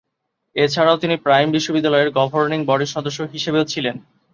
এছাড়াও 0.55 0.97
তিনি 0.97 1.15
প্রাইম 1.17 1.47
বিশ্ববিদ্যালয়ের 1.51 2.09
গভর্নিং 2.11 2.59
বডির 2.65 2.93
সদস্য 2.95 3.19
হিসেবেও 3.33 3.65
ছিলেন। 3.65 3.95